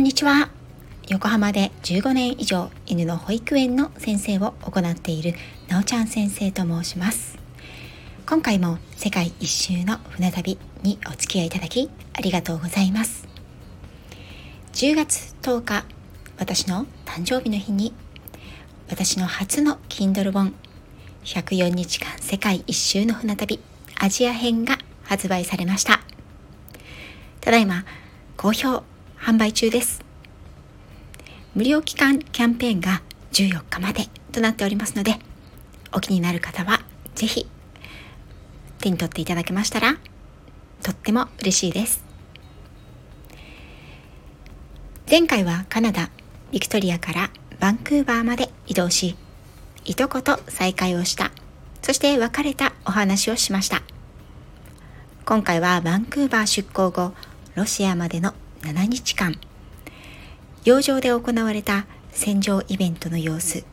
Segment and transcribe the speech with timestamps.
[0.00, 0.48] んにちは。
[1.10, 5.34] 横浜で15年以上犬の保育園の先生を行っている
[5.68, 7.36] なおちゃん先生と申します。
[8.26, 13.28] 今回も世界一周の船旅にお付き合いいただきありがとうございます。
[14.72, 15.84] 10月10日
[16.38, 17.92] 私の誕生日の日に
[18.88, 20.54] 私の初の Kindle 本
[21.24, 23.60] 104日間世界一周の船旅
[23.96, 26.00] アジア編が発売されました。
[27.42, 27.84] ただいま
[28.38, 28.82] 好評
[29.20, 30.02] 販売中です。
[31.54, 33.02] 無料期間キャンペーンが
[33.32, 35.18] 14日までとなっておりますので
[35.92, 36.80] お気になる方は
[37.14, 37.46] ぜひ
[38.78, 39.96] 手に取っていただけましたら
[40.82, 42.02] とっても嬉しいです。
[45.08, 46.10] 前回はカナダ
[46.50, 49.16] ビクトリアからバンクーバーまで移動し
[49.84, 51.30] いとこと再会をした
[51.82, 53.82] そして別れたお話をしました。
[55.26, 57.12] 今回はバンクーバー出港後
[57.54, 59.38] ロシアまでの7日間。
[60.64, 63.64] 洋上で行われた戦場イベントの様子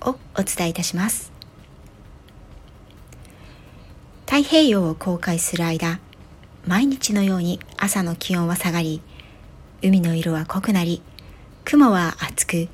[0.00, 1.32] をお伝えいたします。
[4.26, 5.98] 太平洋を航海する間
[6.66, 9.00] 毎日のように朝の気温は下がり
[9.82, 11.00] 海の色は濃くなり
[11.64, 12.68] 雲は厚く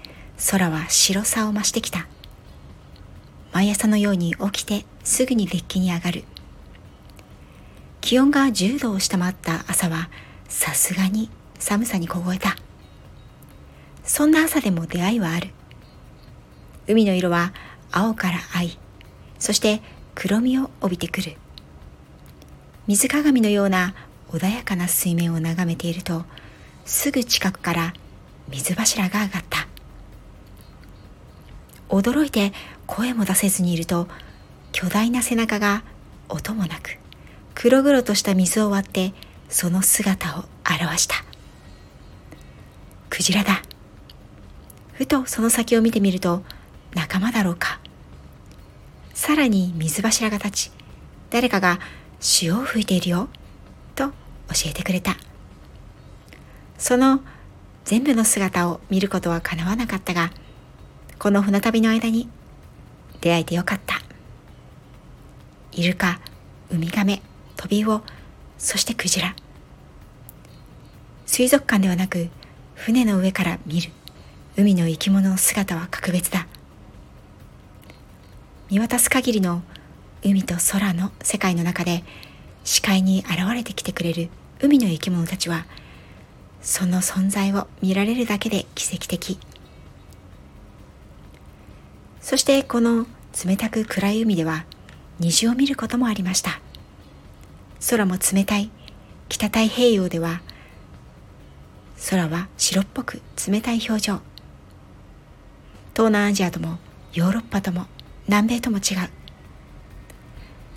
[0.50, 2.06] 空は白さを増してきた。
[3.52, 6.24] 毎朝のように起きてすぐにデッキに上がる。
[8.00, 10.10] 気温が10度を下回った朝は
[10.48, 11.30] さすがに
[11.62, 12.56] 寒さに凍えた。
[14.02, 15.50] そんな朝でも出会いはある。
[16.88, 17.52] 海の色は
[17.92, 18.76] 青から藍。
[19.38, 19.80] そして
[20.16, 21.36] 黒みを帯びてくる。
[22.88, 23.94] 水鏡のような
[24.30, 26.24] 穏やかな水面を眺めていると
[26.84, 27.94] すぐ近くから
[28.48, 29.68] 水柱が上がった。
[31.88, 32.52] 驚いて
[32.86, 34.08] 声も出せずにいると
[34.72, 35.84] 巨大な背中が
[36.28, 36.98] 音もなく
[37.54, 39.12] 黒々とした水を割って
[39.48, 41.31] その姿を表した。
[43.12, 43.60] クジラだ。
[44.94, 46.42] ふとその先を見てみると
[46.94, 47.78] 仲間だろうか。
[49.12, 50.72] さらに水柱が立ち
[51.28, 51.78] 誰かが
[52.20, 53.28] 潮を吹いているよ
[53.94, 54.14] と教
[54.68, 55.18] えてくれた。
[56.78, 57.20] その
[57.84, 60.30] 全部の姿を見ることはかなわなかったが
[61.18, 62.30] この船旅の間に
[63.20, 64.00] 出会えてよかった。
[65.72, 66.18] イルカ
[66.70, 67.20] ウミガメ
[67.56, 68.00] トビウオ
[68.56, 69.36] そしてクジラ。
[71.26, 72.30] 水族館ではなく
[72.84, 73.92] 船の上から見る。
[74.56, 76.48] 海の生き物の姿は格別だ。
[78.72, 79.62] 見渡す限りの
[80.24, 82.02] 海と空の世界の中で
[82.64, 85.64] 視界に現れてきてくれる海の生き物たちは
[86.60, 89.38] その存在を見られるだけで奇跡的。
[92.20, 93.06] そしてこの
[93.46, 94.64] 冷たく暗い海では
[95.20, 96.60] 虹を見ることもありました。
[97.88, 98.72] 空も冷たい。
[99.28, 100.42] 北太平洋では
[102.08, 104.20] 空は白っぽく冷たい表情。
[105.94, 106.78] 東南アジアとも
[107.12, 107.86] ヨーロッパとも
[108.26, 109.08] 南米とも違う。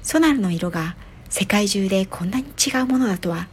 [0.03, 0.95] ソナルの色が
[1.29, 3.47] 世界中でこんなに違うものだとは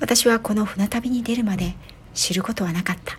[0.00, 1.74] 私はこの船旅に出るまで
[2.14, 3.18] 知ることはなかった。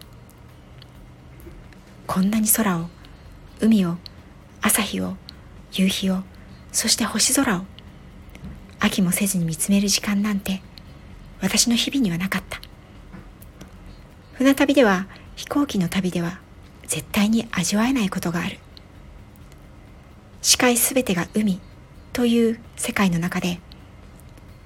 [2.07, 2.87] こんなに空を
[3.61, 3.97] 海を
[4.61, 5.15] 朝日を
[5.73, 6.23] 夕日を
[6.71, 7.61] そして星空を
[8.79, 10.61] 飽きもせずに見つめる時間なんて
[11.39, 12.66] 私の日々にはなかった。
[14.37, 16.39] 船旅では飛行機の旅では
[16.85, 18.59] 絶対に味わえないことがある。
[20.43, 21.59] 視界すべてが海
[22.13, 23.59] という世界の中で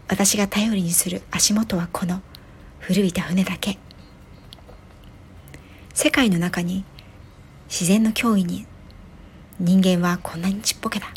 [0.09, 2.21] 私が頼りにする足元はこの
[2.79, 3.77] 古びた船だけ。
[5.93, 6.83] 世界の中に
[7.69, 8.65] 自然の脅威に
[9.57, 11.07] 人間はこんなにちっぽけだ。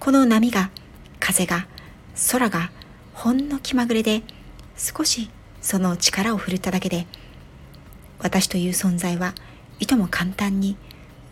[0.00, 0.72] この波が
[1.20, 1.68] 風が
[2.32, 2.72] 空が
[3.14, 4.22] ほんの気まぐれで
[4.76, 7.06] 少しその力を振るっただけで
[8.22, 9.34] 私という存在は
[9.78, 10.76] いとも簡単に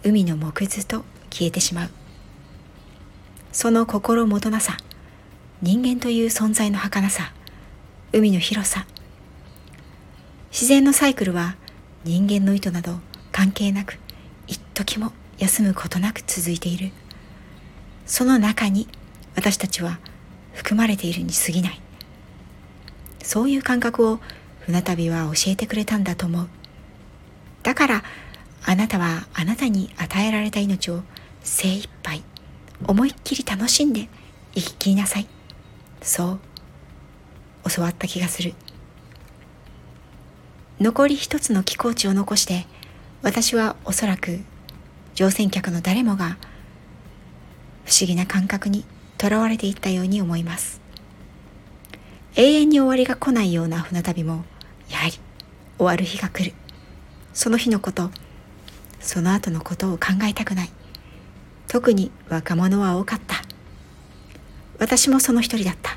[0.04, 1.90] 海の木図と消えてしまう。
[3.52, 4.76] その心もとなさ
[5.60, 7.32] 人間という存在の儚さ
[8.12, 8.86] 海の広さ。
[10.50, 11.56] 自然のサイクルは
[12.04, 13.00] 人間の意図など
[13.32, 13.98] 関係なく
[14.46, 16.90] 一時も休むことなく続いている。
[18.06, 18.88] その中に
[19.36, 19.98] 私たちは
[20.54, 21.80] 含まれているに過ぎない。
[23.22, 24.20] そういう感覚を
[24.60, 26.48] 船旅は教えてくれたんだと思う。
[27.68, 28.02] だから
[28.64, 31.02] あなたはあなたに与えられた命を
[31.42, 32.22] 精一杯
[32.86, 34.08] 思いっきり楽しんで
[34.54, 35.26] 生き切りなさい。
[36.00, 36.38] そ
[37.64, 38.54] う教わった気がする。
[40.80, 42.66] 残り一つの寄港地を残して
[43.20, 44.40] 私はおそらく
[45.14, 46.38] 乗船客の誰もが
[47.84, 48.86] 不思議な感覚に
[49.18, 50.80] とらわれていったように思います。
[52.34, 54.46] 永遠に終わりが来ないような船旅も
[54.88, 55.20] やはり
[55.76, 56.54] 終わる日が来る。
[57.38, 58.10] その日のこと
[58.98, 60.70] その後のことを考えたくない。
[61.68, 63.36] 特に若者は多かった。
[64.80, 65.96] 私もその一人だった。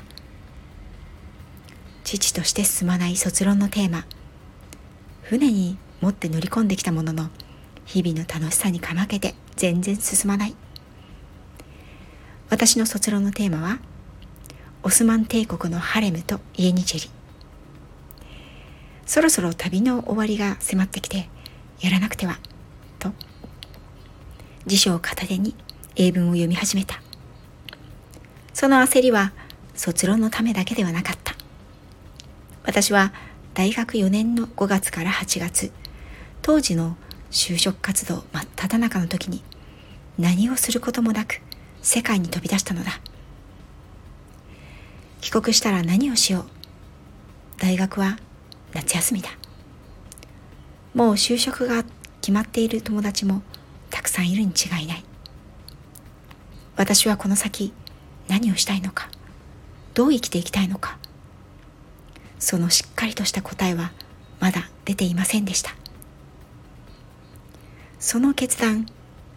[2.04, 4.04] 父として進まない卒論のテーマ。
[5.22, 7.28] 船に持って乗り込んできたものの
[7.86, 10.54] 日々の楽しさにかまけて全然進まない。
[12.50, 13.80] 私の卒論のテーマは
[14.84, 17.10] オスマン帝国のハレムとイエニチェリ
[19.06, 21.28] そろそろ旅の終わりが迫ってきて
[21.82, 22.38] やらなくては
[22.98, 23.12] と
[24.66, 25.54] 辞書を片手に
[25.96, 27.02] 英文を読み始めた。
[28.54, 29.32] その焦りは
[29.74, 31.34] 卒論のためだけではなかった。
[32.64, 33.12] 私は
[33.54, 35.72] 大学4年の5月から8月
[36.40, 36.96] 当時の
[37.30, 39.42] 就職活動真っ只中の時に
[40.18, 41.40] 何をすることもなく
[41.82, 43.00] 世界に飛び出したのだ。
[45.20, 46.44] 帰国したら何をしよう。
[47.58, 48.18] 大学は
[48.72, 49.30] 夏休みだ。
[50.94, 51.84] もう就職が
[52.20, 53.42] 決まっている友達も
[53.90, 55.04] たくさんいるに違いない。
[56.76, 57.72] 私はこの先
[58.28, 59.10] 何をしたいのか
[59.94, 60.98] どう生きていきたいのか
[62.38, 63.92] そのしっかりとした答えは
[64.40, 65.74] まだ出ていませんでした。
[67.98, 68.86] その決断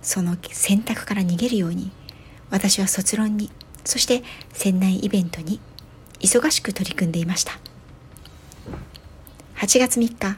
[0.01, 1.91] その選択から逃げるように
[2.49, 3.51] 私は卒論に
[3.83, 4.23] そして
[4.53, 5.59] 船内イベントに
[6.19, 7.59] 忙しく取り組んでいました。
[9.57, 10.37] 8月3日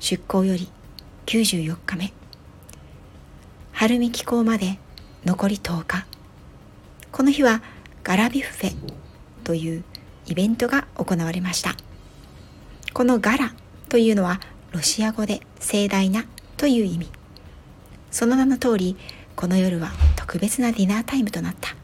[0.00, 0.68] 出港より
[1.26, 2.12] 94日目。
[3.72, 4.78] 春見気候まで
[5.24, 6.06] 残り10日。
[7.10, 7.62] この日は
[8.04, 8.76] ガラビュッフェ
[9.42, 9.84] という
[10.26, 11.74] イベントが行われました。
[12.94, 13.54] このガラ
[13.88, 14.40] というのは
[14.70, 16.24] ロシア語で盛大な
[16.56, 17.10] という意味。
[18.12, 18.96] その名の通り
[19.34, 21.74] この夜は特別なディナータイムとなった。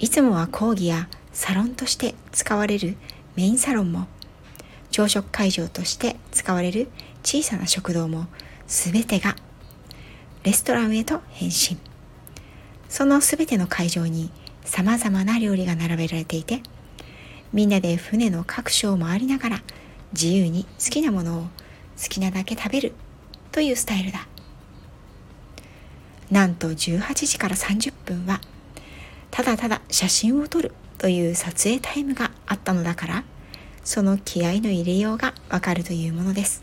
[0.00, 2.96] いつもは講義やサロンとして使われる
[3.36, 4.08] メインサロンも
[4.98, 6.88] 朝食会場として使われる
[7.22, 8.26] 小さな食堂も
[8.66, 9.36] 全てが
[10.42, 11.78] レストランへと変身。
[12.88, 14.32] その全ての会場に
[14.64, 16.62] さまざまな料理が並べられていて
[17.52, 19.62] みんなで船の各所を回りながら
[20.14, 21.48] 自由に好きなものを好
[22.08, 22.92] きなだけ食べる
[23.52, 24.26] というスタイルだ。
[26.28, 28.40] なんと18時から30分は
[29.30, 33.24] ただただ写真を撮るという撮影タイムがあったのだから
[33.88, 36.62] その気合の入れようがわかるというものです。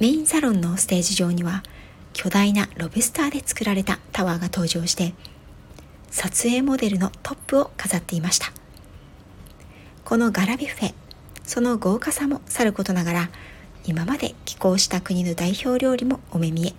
[0.00, 1.62] メインサロンのステージ上には
[2.12, 5.14] 巨大なロブスターで作られたタワーが登場して
[6.10, 8.52] 撮影モデルのトップを飾っていました。
[10.04, 10.94] このガラビュッフェ
[11.44, 13.30] その豪華さもさることながら
[13.84, 16.74] 今まで寄港した国の代表料理もお目見え。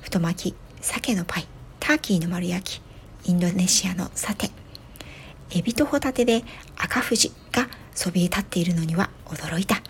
[0.00, 1.46] 太巻き鮭のパイ
[1.78, 4.50] ターキーの丸焼きインドネシアのサテ。
[5.50, 6.42] エビとホタテで
[6.76, 9.82] 赤富士がそびえ立っているのには驚いた。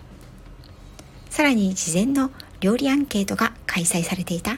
[1.29, 4.57] さらに事前の料理アンケートが開催されていた。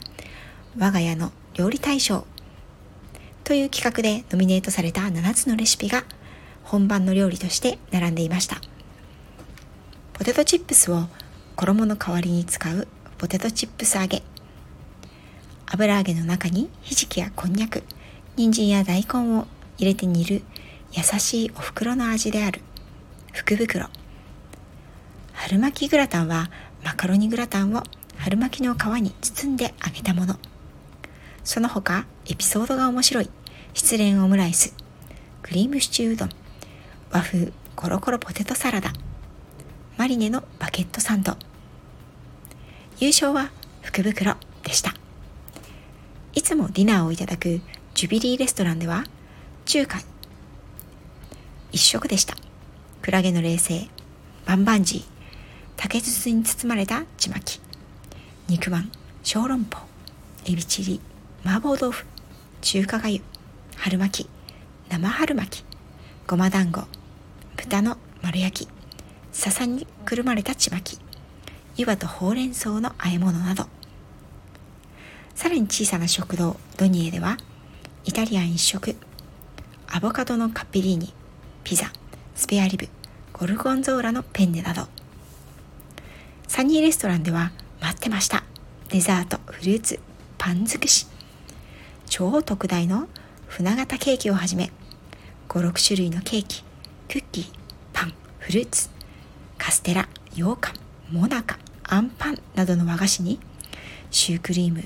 [0.77, 2.25] 我が家の料理大賞
[3.43, 6.03] という企画でノミネートされた7つのレシピが
[6.63, 8.61] 本番の料理として並んでいました。
[10.13, 11.07] ポテトチップスを
[11.55, 12.87] 衣の代わりに使う
[13.17, 14.21] ポテトチップス揚げ。
[15.65, 17.83] 油揚げの中にひじきやこんにゃく
[18.35, 19.47] 人参や大根を
[19.77, 20.43] 入れて煮る
[20.91, 22.61] 優しいお袋の味である。
[23.33, 23.87] 福袋。
[25.33, 26.49] 春巻きグラタンは
[26.83, 27.83] マカロニグラタンを
[28.17, 30.37] 春巻きの皮に包んで揚げたもの。
[31.43, 33.29] その他エピソードが面白い。
[33.73, 34.73] 失恋オムライス。
[35.43, 36.29] クリームシチューうどん。
[37.11, 38.91] 和風コロコロポテトサラダ。
[39.97, 41.37] マリネのバケットサンド。
[42.99, 44.93] 優勝は福袋でした。
[46.33, 47.61] いつもディナーをいただく
[47.93, 49.03] ジュビリーレストランでは
[49.65, 49.99] 中華
[51.71, 52.35] 一食でした。
[53.01, 53.87] クラゲの冷製
[54.45, 55.03] バンバンジー
[55.77, 57.61] 竹筒に包まれたちまき
[58.47, 58.91] 肉まん
[59.23, 59.79] 小籠包
[60.45, 61.01] エビチリ
[61.45, 62.05] 麻婆豆腐
[62.61, 63.21] 中華がゆ
[63.77, 64.29] 春巻き
[64.89, 65.65] 生春巻き
[66.27, 66.81] ごま団子
[67.55, 68.69] 豚の丸焼き
[69.31, 70.99] 笹にくるまれたちまき
[71.77, 73.65] 湯葉とほうれん草の和え物など。
[75.35, 77.37] さらに小さな食堂ドニエでは
[78.03, 78.97] イタリアン一食
[79.87, 81.13] アボカドのカッペリーニ
[81.69, 81.91] ピザ
[82.33, 82.87] スペアリブ
[83.31, 84.87] ゴルゴンゾーラのペンネなど。
[86.47, 88.43] サニーレストランでは待ってました。
[88.87, 89.99] デザートフルーツ
[90.39, 91.05] パン尽くし。
[92.07, 93.07] 超特大の
[93.45, 94.71] 船形ケーキをはじめ
[95.47, 96.63] 56種類のケーキ
[97.07, 97.45] クッキー
[97.93, 98.89] パンフルーツ
[99.59, 100.73] カステラ羊羹
[101.11, 103.39] モナカアンパンなどの和菓子に
[104.09, 104.85] シュークリーム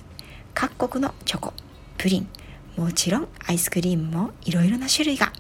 [0.54, 1.54] 各国のチョコ
[1.98, 2.28] プリン
[2.76, 5.32] もちろんアイスクリームもいろいろな種類が。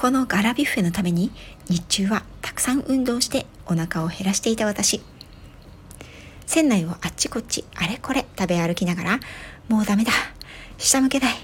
[0.00, 1.30] このガラビュッフェのために
[1.68, 5.02] 日中はたくさん運動してお腹を減らしていた私。
[6.46, 9.20] 船内をあっちこっちあれこれ食べ歩きながら
[9.68, 10.12] もうダメだ。
[10.78, 11.34] 下向けない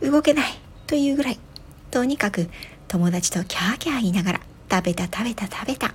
[0.00, 0.44] 動けない。
[0.86, 1.38] というぐらい。
[1.90, 2.48] とにかく
[2.88, 5.92] 友達とキャーキャー言いながら食べた食べた食べた。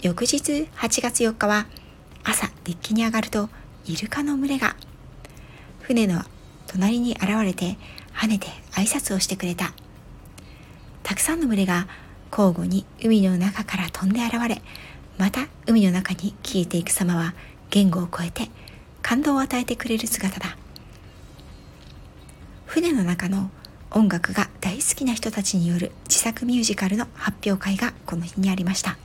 [0.00, 1.66] 翌日8月4日は
[2.24, 3.50] 朝デッキに上がると
[3.84, 4.76] イルカの群れが。
[5.82, 6.22] 船の
[6.68, 7.76] 隣に現れて
[8.14, 9.74] 跳ねて挨拶をしてくれた。
[11.12, 11.88] たくさんの群れが
[12.30, 14.62] 交互に海の中から飛んで現れ
[15.18, 17.34] また海の中に消えていく様は
[17.68, 18.48] 言語を超えて
[19.02, 20.56] 感動を与えてくれる姿だ。
[22.64, 23.50] 船の中の
[23.90, 28.96] 音楽が大好きな人たちによる自作ミュージカルの発表会がこの日にありました。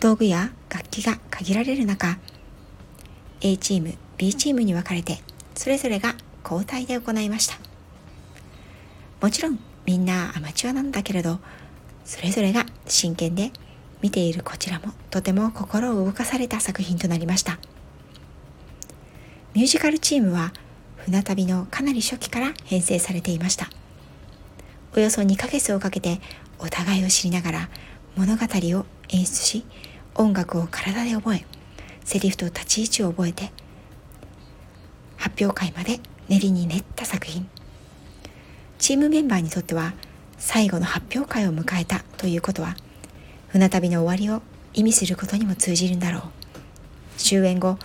[0.00, 2.18] 道具や楽器が限られる中
[3.42, 5.20] A チーム B チームに分かれて
[5.54, 7.60] それぞれが交代で行いました。
[9.20, 11.38] もちろんみんなアマチュアなんだけれど
[12.04, 13.50] それぞれが真剣で
[14.00, 17.58] 見ているこちらもとても心を動かされた作品となりました。
[19.54, 20.52] ミュージカルチームは
[20.96, 23.68] 船旅のかなり初期から編成されていました。
[24.96, 26.20] およそ2ヶ月をかけて
[26.58, 27.68] お互いを知りながら
[28.16, 28.42] 物語
[28.78, 29.64] を演出し
[30.14, 31.46] 音楽を体で覚え
[32.04, 33.52] セリフと立ち位置を覚えて
[35.16, 37.48] 発表会まで練りに練った作品。
[38.82, 39.92] チームメンバーにとっては
[40.38, 42.74] 最後の発表会を迎えたということは
[43.46, 44.42] 船旅の終わりを
[44.74, 46.22] 意味することにも通じるんだろう。
[47.16, 47.78] 終演後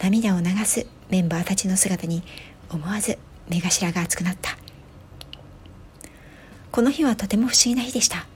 [0.00, 2.22] 涙を流すメンバーたちの姿に
[2.70, 4.56] 思わず目頭が熱くなった。
[6.70, 8.28] この日はとても不思議な日でした。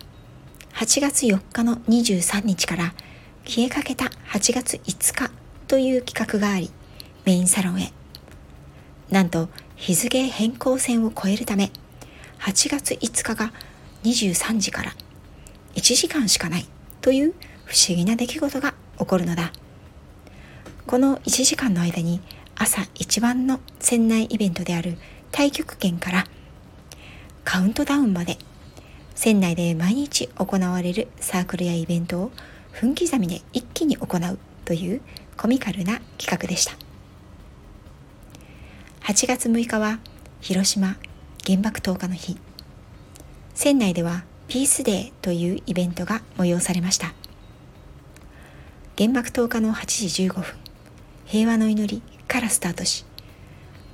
[0.73, 2.93] 8月4日の23日から
[3.45, 5.31] 消えかけた8月5日
[5.69, 6.73] という企画があり
[7.25, 7.93] メインサロンへ。
[9.11, 11.71] なんと日付変更線を超えるため
[12.41, 13.53] 8月5日が
[14.03, 14.93] 23時から
[15.75, 16.67] 1時間しかない
[17.01, 19.53] という不思議な出来事が起こるのだ。
[20.87, 22.21] この1時間の間に
[22.57, 24.97] 朝一番の船内イベントである
[25.31, 26.25] 太極拳から
[27.45, 28.39] カウントダウンまで
[29.15, 32.33] 船内で毎日行われるサークルやイベントを
[32.73, 35.01] 分刻みで一気に行うという
[35.37, 36.73] コミカルな企画でした。
[39.03, 39.99] 8月6日は
[40.41, 40.97] 広島
[41.47, 42.37] 原爆投下の日。
[43.55, 47.13] 船内ではピースデーというイベントが催されました。
[49.01, 50.45] 原爆投下の8時15分
[51.25, 53.07] 平和の祈りからスタートし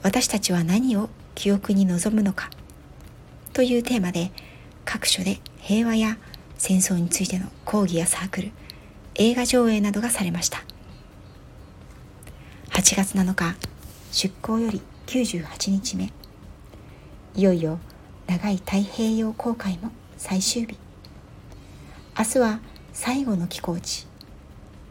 [0.02, 2.50] 私たちは何を記憶に臨むのか
[3.52, 4.32] というテーマで
[4.84, 6.18] 各所で平和や
[6.58, 8.50] 戦争についての講義やサークル
[9.14, 10.64] 映画上映などがされました。
[12.70, 13.54] 8月7日
[14.10, 16.12] 出港より98日目
[17.36, 17.78] いよいよ
[18.26, 20.78] 長い太平洋航海も最終日。
[22.18, 22.60] 明日は
[22.94, 24.06] 最後の寄港地。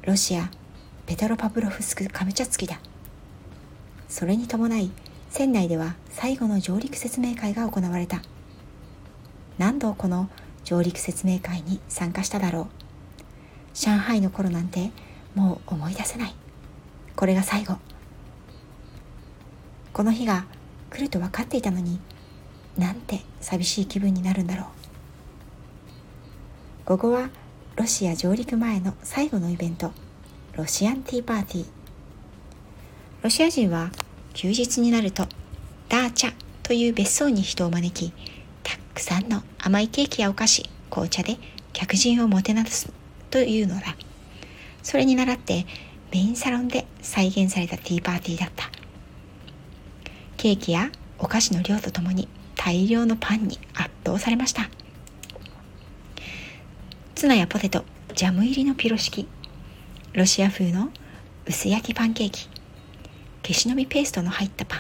[0.04, 0.52] ロシア
[1.08, 2.80] ペトロパブロフスクカムチャツキだ。
[4.08, 4.92] それに伴い
[5.32, 8.22] 船内では最後の上陸説明会が行われた。
[9.58, 10.30] 何度この
[10.64, 12.68] 上陸説明会に参加しただろう。
[13.74, 14.92] 上海の頃なんて
[15.34, 16.36] もう思い出せない。
[17.16, 17.78] これが最後。
[19.94, 20.46] この日が
[20.92, 22.00] 来ると分かっていたのに
[22.78, 24.66] なんて寂しい気分になるんだろう。
[26.86, 27.30] 午後は
[27.76, 29.92] ロシア上陸前の最後のイベント
[30.56, 31.66] ロシアンティーパーティー。
[33.24, 33.92] ロシア人は
[34.34, 35.28] 休日になると
[35.90, 38.14] ダーチャという別荘に人を招き
[38.64, 41.38] たくさんの甘いケーキやお菓子紅茶で
[41.74, 42.92] 客人をもてなす
[43.30, 43.96] というのだ。
[44.84, 45.66] それに倣って
[46.12, 48.70] メインサロンで再現されたティーパーティーだった。
[50.38, 52.28] ケーキやお菓子の量とともに
[52.66, 54.72] 大量のパンに圧倒されました。
[57.14, 59.28] ツナやポテトジャム入りのピロシキ。
[60.14, 60.90] ロシア風の
[61.46, 62.50] 薄焼きパンケーキ。
[63.44, 64.80] 消しの実ペーストの入ったパン。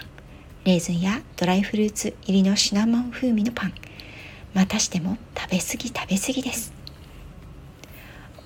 [0.63, 3.73] レーズンやドライフルーツ入りのシナモン風味のパン。
[4.55, 6.73] またしても食べ過ぎ食べ過ぎです。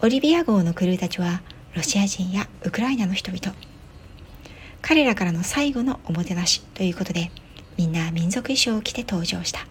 [0.02, 1.42] オリビア号のクルーたちは
[1.76, 3.56] ロシア人やウクライナの人々。
[4.82, 7.32] 彼らからの最後のおもてなしということで
[7.80, 9.66] みんな民族衣装を着て登場した。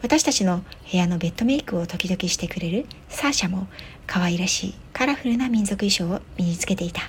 [0.00, 3.66] 私たちの部屋のベッドメイクを時々してくれるサーシャも
[4.06, 7.02] 可愛らしいカラフルな民族衣装を身につけていた。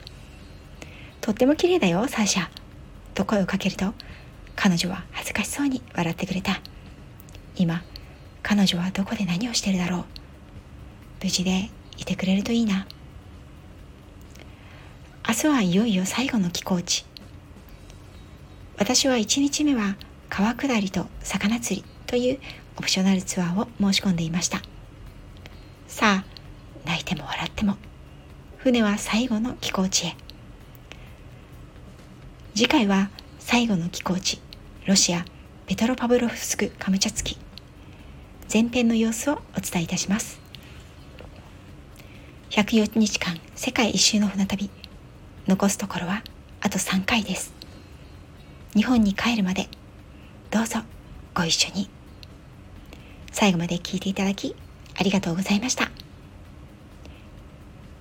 [1.21, 2.47] とっても綺麗だよサーシャ。
[3.13, 3.93] と声をかけると
[4.55, 6.61] 彼女は恥ずかしそうに笑ってくれた。
[7.55, 7.83] 今
[8.41, 10.05] 彼女はどこで何をしてるだろう。
[11.21, 12.87] 無事でいてくれるといいな。
[15.27, 17.05] 明日はいよいよ最後の寄港地。
[18.77, 19.95] 私は1日目は
[20.29, 22.39] 川下りと魚釣りという
[22.77, 24.61] オプショナルツアーを申し込んでいました。
[25.87, 26.25] さあ
[26.85, 27.77] 泣いても笑っても
[28.57, 30.15] 船は最後の寄港地へ。
[32.53, 34.41] 次回は最後の寄港地
[34.85, 35.25] ロシア
[35.67, 37.37] ペトロパブロフスクカムチャツキ。
[38.51, 40.39] 前編の様子をお伝えいたします。
[42.51, 44.69] 104日間世界一周の船旅。
[45.47, 46.23] 残すところは
[46.61, 47.54] あと3回です。
[48.75, 49.69] 日本に帰るまで。
[50.51, 50.79] どうぞ
[51.33, 51.89] ご一緒に。
[53.31, 54.55] 最後まで聞いていただき
[54.97, 55.89] ありがとうございました。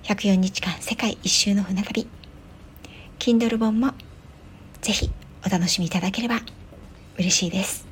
[0.02, 2.08] 104日間世界一周の船旅。
[3.20, 3.92] Kindle 本も
[4.82, 5.10] ぜひ
[5.46, 6.40] お楽しみいただければ
[7.18, 7.83] 嬉しいです。